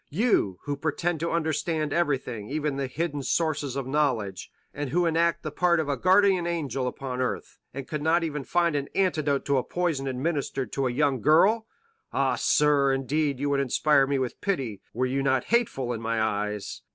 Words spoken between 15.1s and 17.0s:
not hateful in my eyes."